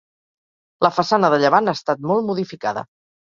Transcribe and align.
La 0.85 0.89
façana 0.95 1.29
de 1.33 1.39
llevant 1.43 1.69
ha 1.73 1.77
estat 1.81 2.03
molt 2.13 2.27
modificada. 2.31 2.85